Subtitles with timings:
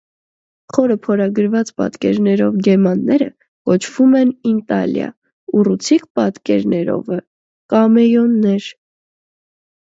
[0.75, 3.27] Խորը փորագրված պատկերներով գեմմաները
[3.71, 5.11] կոչվում են ինտալիա,
[5.61, 7.21] ուռուցիկ պատկերներովը՝
[7.77, 8.71] կամեյոններ։